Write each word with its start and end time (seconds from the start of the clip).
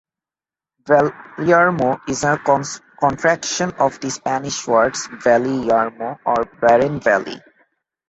"Valyermo" 0.87 2.01
is 2.09 2.23
a 2.23 2.39
contraction 2.99 3.69
of 3.73 3.99
the 3.99 4.09
Spanish 4.09 4.67
words 4.67 5.05
"valle 5.23 5.63
yermo", 5.63 6.17
or 6.25 6.45
"barren 6.59 6.99
valley". 6.99 7.39